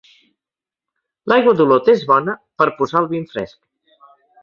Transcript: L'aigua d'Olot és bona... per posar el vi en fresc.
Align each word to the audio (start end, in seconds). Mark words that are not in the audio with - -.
L'aigua 1.33 1.53
d'Olot 1.61 1.93
és 1.97 2.07
bona... 2.15 2.37
per 2.63 2.71
posar 2.83 3.01
el 3.05 3.11
vi 3.15 3.25
en 3.25 3.33
fresc. 3.37 3.65